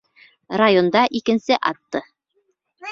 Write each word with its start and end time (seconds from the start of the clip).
Районда 0.61 1.03
икенсе 1.21 1.61
атты! 1.73 2.05